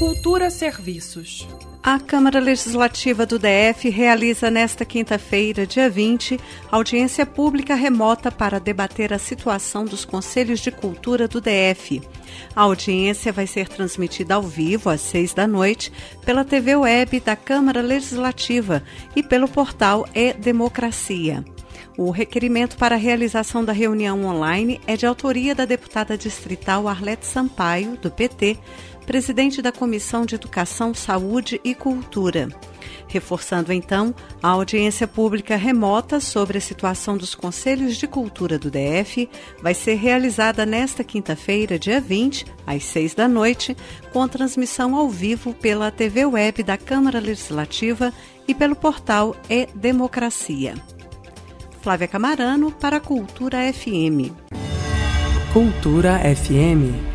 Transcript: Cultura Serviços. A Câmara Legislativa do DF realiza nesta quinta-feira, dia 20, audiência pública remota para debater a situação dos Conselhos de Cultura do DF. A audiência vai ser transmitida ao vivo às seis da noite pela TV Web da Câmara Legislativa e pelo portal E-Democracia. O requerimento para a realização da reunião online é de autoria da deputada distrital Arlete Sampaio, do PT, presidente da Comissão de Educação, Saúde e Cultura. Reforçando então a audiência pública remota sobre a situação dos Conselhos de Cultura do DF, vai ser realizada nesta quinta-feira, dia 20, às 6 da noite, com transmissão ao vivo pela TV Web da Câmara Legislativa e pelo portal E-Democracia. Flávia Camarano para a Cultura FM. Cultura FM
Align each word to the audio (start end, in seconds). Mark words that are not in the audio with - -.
Cultura 0.00 0.48
Serviços. 0.48 1.46
A 1.82 2.00
Câmara 2.00 2.40
Legislativa 2.40 3.26
do 3.26 3.38
DF 3.38 3.90
realiza 3.90 4.50
nesta 4.50 4.82
quinta-feira, 4.82 5.66
dia 5.66 5.90
20, 5.90 6.40
audiência 6.70 7.26
pública 7.26 7.74
remota 7.74 8.32
para 8.32 8.58
debater 8.58 9.12
a 9.12 9.18
situação 9.18 9.84
dos 9.84 10.06
Conselhos 10.06 10.60
de 10.60 10.70
Cultura 10.70 11.28
do 11.28 11.38
DF. 11.38 12.00
A 12.56 12.62
audiência 12.62 13.30
vai 13.30 13.46
ser 13.46 13.68
transmitida 13.68 14.36
ao 14.36 14.42
vivo 14.42 14.88
às 14.88 15.02
seis 15.02 15.34
da 15.34 15.46
noite 15.46 15.92
pela 16.24 16.46
TV 16.46 16.76
Web 16.76 17.20
da 17.20 17.36
Câmara 17.36 17.82
Legislativa 17.82 18.82
e 19.14 19.22
pelo 19.22 19.48
portal 19.48 20.08
E-Democracia. 20.14 21.44
O 21.96 22.10
requerimento 22.10 22.76
para 22.76 22.94
a 22.94 22.98
realização 22.98 23.64
da 23.64 23.72
reunião 23.72 24.24
online 24.24 24.80
é 24.86 24.96
de 24.96 25.06
autoria 25.06 25.54
da 25.54 25.64
deputada 25.64 26.16
distrital 26.16 26.88
Arlete 26.88 27.26
Sampaio, 27.26 27.96
do 27.96 28.10
PT, 28.10 28.58
presidente 29.10 29.60
da 29.60 29.72
Comissão 29.72 30.24
de 30.24 30.36
Educação, 30.36 30.94
Saúde 30.94 31.60
e 31.64 31.74
Cultura. 31.74 32.48
Reforçando 33.08 33.72
então 33.72 34.14
a 34.40 34.50
audiência 34.50 35.06
pública 35.08 35.56
remota 35.56 36.20
sobre 36.20 36.58
a 36.58 36.60
situação 36.60 37.16
dos 37.16 37.34
Conselhos 37.34 37.96
de 37.96 38.06
Cultura 38.06 38.56
do 38.56 38.70
DF, 38.70 39.28
vai 39.60 39.74
ser 39.74 39.94
realizada 39.94 40.64
nesta 40.64 41.02
quinta-feira, 41.02 41.76
dia 41.76 42.00
20, 42.00 42.46
às 42.64 42.84
6 42.84 43.14
da 43.14 43.26
noite, 43.26 43.76
com 44.12 44.28
transmissão 44.28 44.94
ao 44.94 45.08
vivo 45.08 45.52
pela 45.54 45.90
TV 45.90 46.24
Web 46.24 46.62
da 46.62 46.76
Câmara 46.76 47.18
Legislativa 47.18 48.12
e 48.46 48.54
pelo 48.54 48.76
portal 48.76 49.34
E-Democracia. 49.48 50.74
Flávia 51.82 52.08
Camarano 52.08 52.70
para 52.70 52.98
a 52.98 53.00
Cultura 53.00 53.64
FM. 53.72 54.32
Cultura 55.52 56.20
FM 56.24 57.09